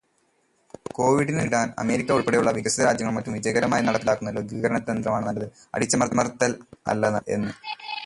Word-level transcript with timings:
കോവിഡിനെ 0.95 1.37
നേരിടാൻ 1.37 1.67
അമേരിക്ക 1.77 2.15
ഉൾപ്പെടെയുള്ള 2.15 2.51
വികസിതരാജ്യങ്ങൾ 2.57 3.15
മറ്റും 3.17 3.37
വിജയകരമായി 3.37 3.85
നടപ്പിലാക്കുന്ന 3.89 4.35
ലഘൂകരണതന്ത്രമാണ് 4.39 5.27
നല്ലത്, 5.29 5.47
അടിച്ചമര്ത്തല് 5.75 6.55
അല്ല 6.93 7.05
എന്ന്. 7.37 7.53